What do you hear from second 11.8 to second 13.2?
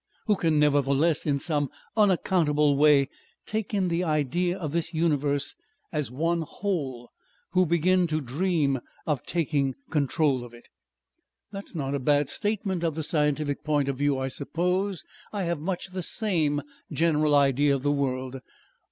a bad statement of the